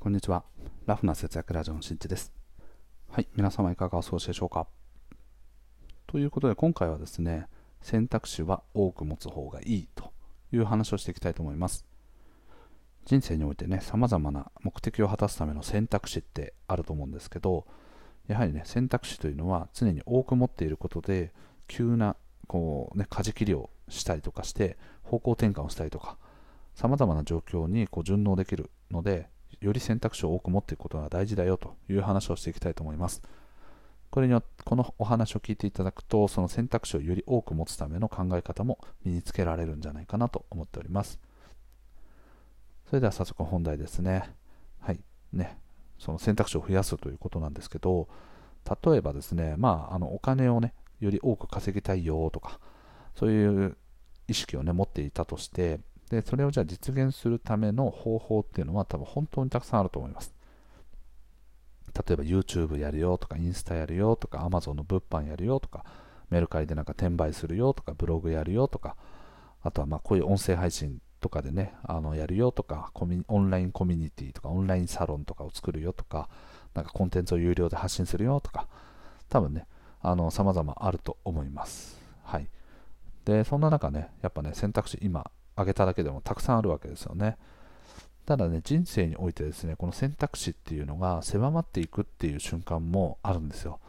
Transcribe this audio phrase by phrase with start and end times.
[0.00, 0.44] こんにちは。
[0.86, 2.32] ラフな節約ラジオのしんちです。
[3.10, 4.68] はい、皆様いかがお過ごしでしょうか
[6.06, 7.48] ということで今回はですね、
[7.82, 10.12] 選択肢は多く持つ方がいいと
[10.52, 11.84] いう話をしていきたいと思います。
[13.06, 17.66] 人生においてね、様々な目的を果たすための選択肢ってあると思うんですけど、
[18.28, 21.32] やはりね、選択肢というのは常に多く持っていることで、
[21.66, 22.14] 急な
[22.46, 26.18] こう、ね、舵切りをしたりとかして、方向転換をしたりとか、
[26.76, 29.28] 様々な状況にこう順応できるので、
[29.60, 33.22] より選択肢を多く持っていくことが大事だよという話をしていきたいと思います。
[34.10, 41.20] これによってこのお話を聞いていただくと、その選択肢をより多く持つための考え方も身につけられるんじゃないかなと思っております。
[42.86, 44.34] それでは早速本題ですね。
[44.80, 45.00] はい。
[45.32, 45.58] ね。
[45.98, 48.08] その選択肢を増やすということなんですけど、
[48.84, 52.60] 例えばですね、まあ、あのお金をね、より多く稼ぎたいよとか、
[53.14, 53.76] そういう
[54.26, 60.34] 意識をね、持っていたとして、で、それをじゃあ実現するための方法っていうのは多分本当にたくさんあると思います。
[61.94, 65.84] 例えば YouTube やるよとか、インスタやるよとか、Amazon の物販やるよとか、
[66.30, 68.96] メルカリでなんか転売するよとか、ブログやるよとか、
[69.62, 76.28] あとはまあこういう音声配信とかでね、あのやるよとかコミ、オンラインコミュニティとか、オンラインサロンとかを作るよとか、
[76.74, 78.68] なんかコンテンツを有料で発信するよとか、
[79.28, 79.66] 多分ね、
[80.00, 81.98] あの様々あると思います。
[82.22, 82.48] はい。
[83.24, 87.36] で、そんな中ね、やっぱね、選択肢今挙げただけでもたくさんあるわけですよね。
[88.26, 93.80] ただね、人生においてですね、この選択肢っていうのが狭まっていくっていう瞬間もあるんですよ。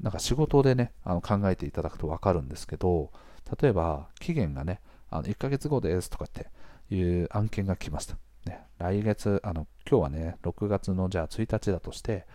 [0.00, 3.12] なんか仕事でね、あの考えていただくと分かるんですけど、
[3.60, 6.48] 例えば期限がね、あの1ヶ月後ですとかって
[6.92, 8.16] いう案件が来ました。
[8.46, 12.26] ね、来月、あの今日はね、6月のじゃあ1日だとして、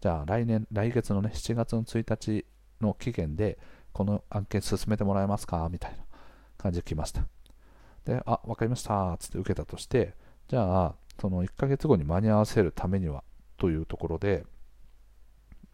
[0.00, 2.44] じゃあ来年、来月のね、7月の1日
[2.80, 3.58] の期限で、
[3.92, 5.68] この案件進めてもらえますか？
[5.70, 5.98] みたいな
[6.58, 7.22] 感じで来ました。
[8.04, 10.14] で、あ、わかりました、つって受けたとして、
[10.48, 13.22] じゃあ、その1ヶ月後に間に合わせるためには
[13.56, 14.44] というところで、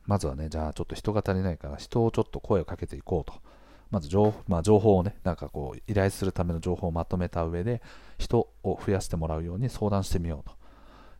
[0.04, 3.38] まずはね、じゃあちょっと人が足りないから、人をちょっと声をかけていこうと。
[3.90, 7.82] まず情,、まあ、情報をね、なんかこう、依頼するための情報をまとめた上で、
[8.18, 10.50] 人を増やしてもらうように相談してみよう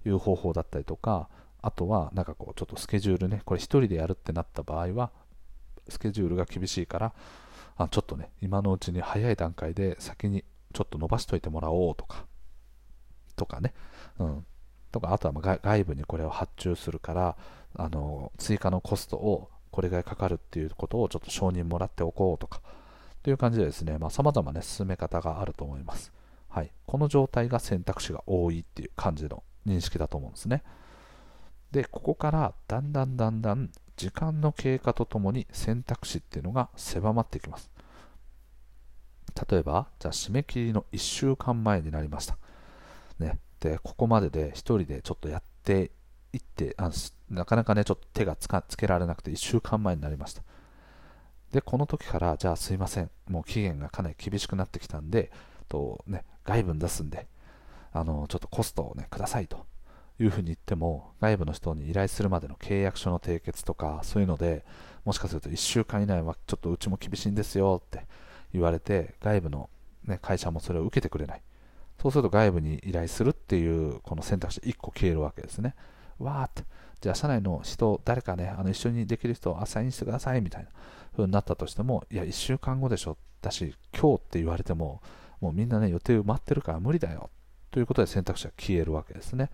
[0.05, 1.29] という方法だったりとか、
[1.63, 5.11] あとは、なんかこう、ちょっとスケジュールね、これ1人でやるってなった場合は、
[5.89, 7.15] スケジュールが厳しいから、
[7.77, 12.27] あちょっとね、今のうちに早い段階で先にちょっと伸ばしといてもらおうとか、
[13.37, 13.75] とかね、
[14.19, 14.47] うん。
[14.93, 17.37] とか、あとはま外部にこれを発注するから、
[17.75, 22.61] あの、追加のコストをこれぐらいかかるっていうことをちょっと承認もらっておこうとか、
[23.23, 26.13] という感じでですね、まあ、様々ね、進め方があると思います。
[26.49, 26.73] はい。
[26.87, 30.63] この状態が選択肢が多いっていう感じの認識だと思うんですね。
[31.71, 37.71] で、ここからだんだんだんだん時間の経過とともに選択肢っていうのが狭まっていきます。
[39.51, 42.37] 例えば、じゃあ締め切りの1週間前になりました。
[43.19, 45.91] ね、で、ここまでで1人でちょっとやって
[46.33, 46.91] いってあ、
[47.31, 50.43] なかなかね、ちょっと手がつかつけられなくて1週間前になりました。
[51.53, 55.31] で、この時から、じゃあすいません、もう期限がかなり厳しくなってきたんで、
[55.69, 57.27] とね、外部に出すんで、
[57.93, 59.67] あの、ちょっとコストをね、くださいと
[60.21, 64.65] いうふうに言っても、外部の人に依頼するまでの契約書の締結とか、そういうので、
[65.05, 68.07] もしかすると1週間以内はちょっとうちも厳しいんですよって
[68.53, 69.71] 言われて、外部の、
[70.05, 71.43] ね、会社もそれを受けてくれない。
[72.01, 75.75] そうすると外部に依頼するっていうこの選択肢1個消えるわけですね。
[76.19, 76.65] わーって、
[77.01, 80.71] じゃあ社内の人、誰かね、あの一緒にできる人をアサインしてくださいみたいな
[81.13, 83.17] 風になったとしても、いや、1週間後でしょ。
[83.41, 85.01] だし、今日って言われても、
[85.41, 87.31] もうみんなね、予定埋まってるから無理だよ。
[87.71, 89.51] ということで選択肢は消えるわけですね。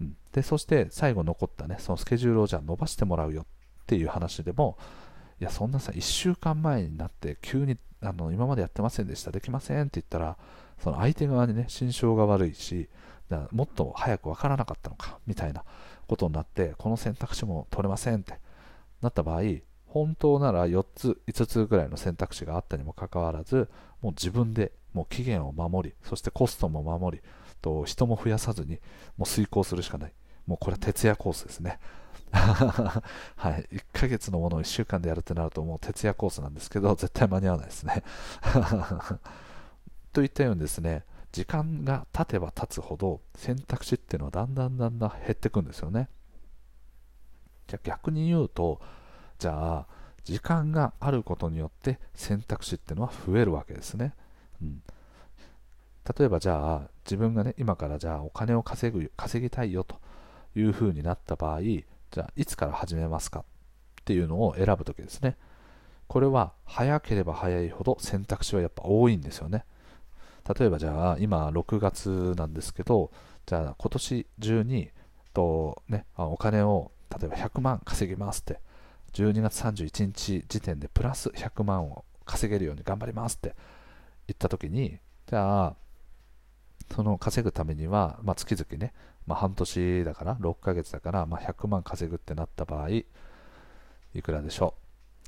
[0.00, 3.44] うん、で、そして最後残ったね、そのスケジュールをじゃあ伸ばしてもらうよっ
[3.86, 4.78] ていう話でも、
[5.40, 10.36] いや、そんなさ、1週間前になって急にあの今までやってませんでした、できませんって言ったら、
[10.82, 12.88] その相手側にね、心象が悪いし、
[13.50, 15.64] もっと早く分からなかったのか、みたいな
[16.06, 18.38] ことになって、この選択肢も取れませんって
[19.02, 19.42] なった場合、
[19.86, 23.68] 本当なら4つ、5つぐらいの選択肢があったにもかかわらず、
[24.00, 27.22] もう自分でもう期限を守り、そしてコストも守り、
[27.62, 28.78] と人も増やさずに、
[29.16, 30.12] もう遂行するしかない。
[30.46, 31.78] もうこれは徹夜コースですね。
[32.32, 38.02] はい、1ヶ月のものを1週間でやるってなるともう徹夜コースなんですけど、絶対間に合わないですね。
[40.12, 46.08] といったようにですね、時間が経てば経つほど選択肢っていうのはだんだんだんだん減っていくんですよね。
[47.66, 48.80] じゃ逆に言うと、
[49.38, 49.86] じゃあ
[50.24, 54.14] 時間があることによって選択肢っていうのは増えるわけですね。
[54.62, 54.82] うん、
[56.18, 60.00] 例えばじゃあ自分がね、今からじゃあお金を稼ぐ、稼ぎたいよと
[60.54, 61.60] いうふうになった場合、
[62.16, 63.44] じゃあいつから始めますかっ
[64.06, 65.36] ていうのを選ぶときですね。
[66.06, 69.66] これは早ければ早いほど選択肢はやっぱ多いんですよね。
[70.58, 73.10] 例えばじゃあ今6月なんですけど、
[73.44, 74.88] じゃあ今年中に
[75.34, 78.60] とね、お金を例えば100万稼ぎますって
[79.12, 83.54] 12月31日時点でプラス100万を稼げるように頑張りますって
[84.26, 85.76] 言った時にじゃあ
[86.94, 88.94] その稼ぐためには、まあ、月々ね、
[89.26, 93.04] まあ、半年だから6ヶ月だから、まあ、100万稼ぐってなった場合い
[94.22, 94.74] くらでしょ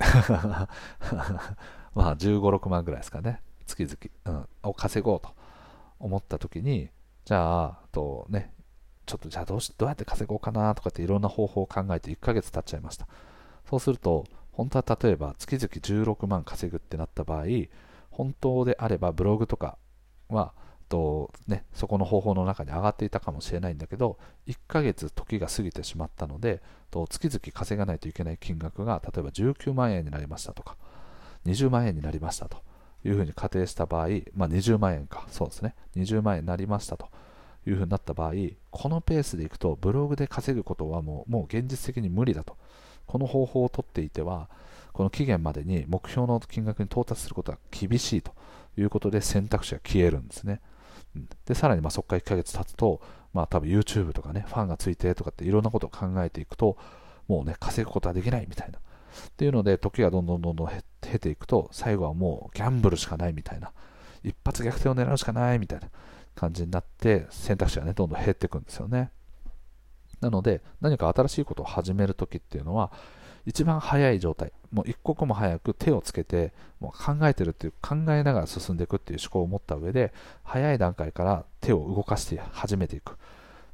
[0.00, 0.02] う？
[1.98, 3.42] まあ15、6万ぐらいですかね。
[3.66, 5.34] 月々、うん、を稼ごうと
[5.98, 6.90] 思った時に
[7.24, 8.54] じゃあとね。
[9.04, 13.08] ちょっとじゃあどうしどうやって稼ごうかなとかっていろんな方法を考えて1ヶ月経っちゃいました。
[13.64, 17.44] そうすると本当は例えば月々16万稼ぐってなった場合
[18.10, 19.78] 本当であればブログとか
[20.28, 20.52] は
[20.88, 30.76] とね、そこの方法の中に上がっていたかもしれないんだけど1ヶ月時が過ぎてしまったのでと月々稼がないといけない金額が例えば19万円になりましたとか
[31.46, 32.62] 20万円になりましたと
[33.04, 35.26] いうふうに仮定した場合、まあ、20万円か。
[35.30, 35.74] そうですね。
[35.96, 37.08] 20万円になりましたと
[37.66, 38.32] いうふうになった場合
[38.70, 42.56] このペースでいくとブログで稼ぐことはもうもう現実的に無理だと。
[43.06, 44.50] この方法をとっていては
[44.92, 48.32] この期限までに目標の金額に到達することは厳しいと
[48.76, 50.60] いうことで選択肢が消えるんですね。
[51.46, 53.00] でさらにまそこから1ヶ月経つと、
[53.32, 56.76] まあ、多分 YouTube とかね、ファンがついてとかっていろんなことを考えていくと、
[57.26, 58.78] もうね、稼ぐことはできないみたいな。
[58.78, 60.68] っていうので、時がどんどんどんどん
[61.00, 63.72] 経ていくと、最後はもうギャンブルしかないみたいな、
[64.22, 65.88] 一発逆転を狙うしかないみたいな
[66.34, 69.10] 感じになって、選択肢がね、どんどん減っていくんですよね。
[70.20, 72.92] なので、何か新しいことを始めるときっていうのは、
[73.46, 80.12] 一番早い状態、もう一刻も早く手をつけて、もう考えてるっていう、考えながら進んでいくっていう思考を持った上で、
[80.42, 83.16] 早い段階から手を動かして始めていく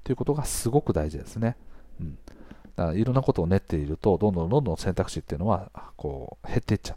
[0.05, 1.57] ということがすごく大事ですね。
[2.01, 2.19] うん、
[2.77, 6.97] だからいろんなことを練っていると、どんどんどんどん選択肢っていうのはこう減っていっちゃう。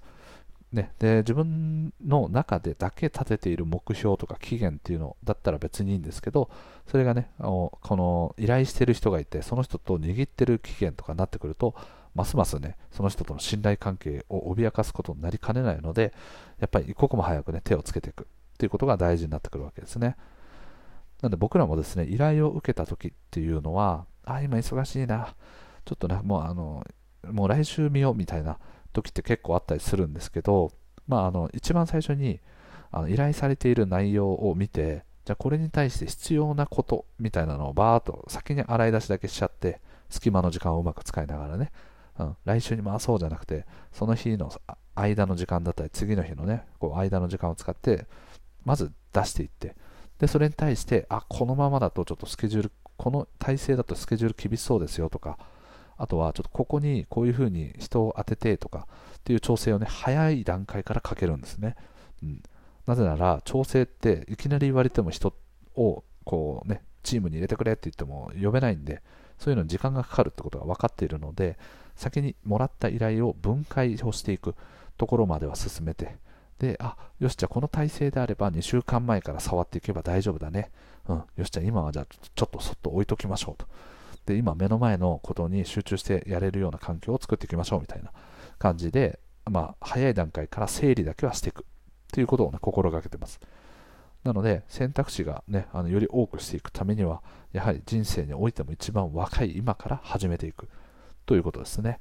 [0.74, 6.50] ね、で自分の中でだけ立てている目標とか期限っていうのだったら別にいいんですけど
[6.88, 11.74] それがねこの依頼してる人がいてその人と握ってる期限とかになってくると
[12.18, 16.14] ますますね、その人との信頼関係を脅かすことになりかねないので、
[16.60, 18.26] やっぱり一刻も早くね、手をつけていくっ
[18.58, 20.18] ていうことが大事になってくるわけですね。
[21.22, 25.36] なので僕らもですね、依頼を受けた時っていうのは、あ、今忙しいな、
[25.86, 26.84] ちょっとね、もうあの、
[27.32, 28.58] もう来週見ようみたいな
[28.94, 30.72] 時って結構あったりするんですけど、
[31.08, 32.40] まあ、あの一番最初に
[32.92, 41.72] あの依頼されている内容を見て、じゃあこれに対して必要なことみたいなのをバーっと先に洗い出しだけしちゃって、隙間の時間をうまく使いながらね、
[42.20, 44.52] うん、来週に回そうじゃなくて、その日の
[44.96, 48.06] 間の時間だったり、次の日のね、こう間の時間を使って、
[48.66, 49.76] まず出していって、
[50.20, 55.38] で、それに対して、あ、このままだとちょっとスケジュール、この体制だとスケジュール厳しそうですよとか、
[55.98, 58.88] あとはちょっとここにこういうふうに人を当ててとか
[59.18, 61.76] っていう調整をね、早い段階からかけるんですね。
[62.24, 62.42] うん、
[62.88, 65.34] なぜなら、調整っていきなり言われても人
[65.76, 69.02] をこうね、チームに入れてくれって言っても呼べないんで、
[69.38, 71.58] そういうのに時間がかかるってことが分かっているので、
[71.98, 74.56] 先にもらった依頼を分解をしていく
[74.98, 76.16] ところまでは進めて、
[76.60, 80.72] で、あ、よし、じゃあこの体制であれば2週間前から触っていけば大丈夫だね。
[81.08, 83.68] うん、よし、じゃあ今はじゃあちょっとそっと置いときましょうと。
[84.26, 88.12] で、今目の前のことに集中してやれるような環境を作っていきましょうみたいな
[88.60, 91.66] 感じで、まあ、早い段階から整理だけはしていく
[92.12, 93.40] ということをね、心がけてます。
[94.24, 97.22] なので、選択肢がね、あのより多くしていくためには、
[97.54, 100.68] やはり人生においても一番若い今から始めていく。
[101.28, 102.00] ということですね。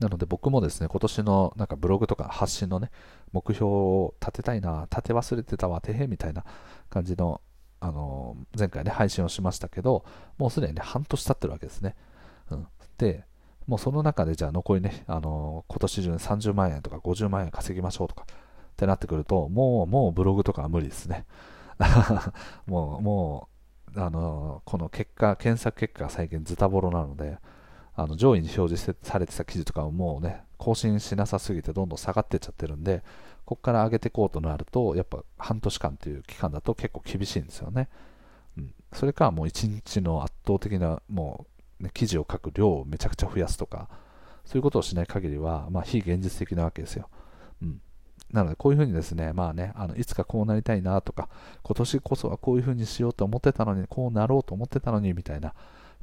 [0.00, 2.90] なので僕もですね、今年のなんかブログとか発信のね、
[3.32, 6.44] 目標を立てたいな、立て忘れてたわ、てへみたいな
[6.88, 7.42] 感じの、
[7.80, 10.06] あのー、前回ね、配信をしましたけど、
[10.38, 11.94] もうすでにね、半年経ってるわけですね。
[12.50, 12.66] うん。
[12.96, 13.24] で、
[13.66, 18.34] もうその中でじゃあ残りね、あのー、今年中に30万円とか50万円稼ぎましょうとかっ
[18.76, 21.26] てなってくると、もう、もうブログとかは無理ですね。
[22.66, 23.48] もう、も
[23.94, 27.36] う、あのー、この結果、検索結果が最近ズタボロなので、
[28.00, 33.02] あの上位に表示されてた記事とかももうね、更新しなさすぎてどんどん下がってっちゃってるんで、
[33.44, 37.90] ここから上げていこうとなると、やっぱ半年間という期間だと結構厳しいんですよね。
[38.56, 41.46] うん、それかもう1日の圧倒的なも
[41.78, 43.90] う、ね、記事を書く量をめちゃくちゃ増やすとか、
[44.46, 47.10] そういうことをしない限りは、まあ、非現実的なわけですよ。
[47.60, 47.82] うん、
[48.32, 51.28] なので、こういうふうにですね、まあね、あのいつかこうなりたいなとか、
[51.62, 55.54] 今年こそはこういうふうにしようと思ってたのに、こうなろうと思ってたのにみたいな、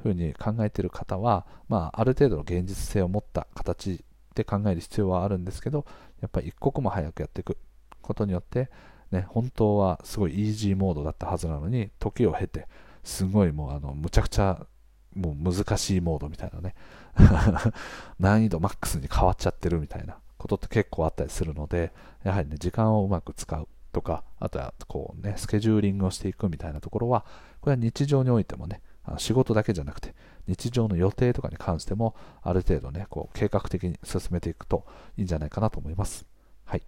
[0.02, 5.84] ふうに考えている方は、まあ、ある程度の現実性を持った形で考える必要はあるんですけど、
[6.20, 7.56] やっぱり一刻も早くやっていく
[8.02, 8.70] ことによって、
[9.10, 12.68] ね、本当はすごいイージーモードだったはずなのに、時を経て、
[13.04, 14.66] すごいもうあのむちゃくちゃ
[15.14, 16.74] もう難しいモードみたいなね
[18.20, 27.24] 難易度マックスに変わっちゃってるみたいなことって結構あったりするので、やはりね、時間をうまく使うとか、あとはこうね、スケジューリングをしていくみたいなところは、
[27.60, 28.80] これは日常においてもね、
[29.16, 30.14] 仕事だけじゃなくて、
[30.46, 34.84] 日常の予定とかに関しても、ある程度ね、こう計画的に進めていくと
[35.16, 36.26] いいんじゃないかなと思います。
[36.64, 36.82] はい。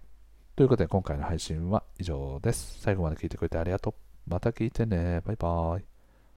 [0.56, 2.80] ということで、今回の配信は以上です。
[2.80, 3.94] 最後まで聞いてくれてありがとう。
[4.26, 5.20] また聞いてね。
[5.24, 5.89] バイバーイ。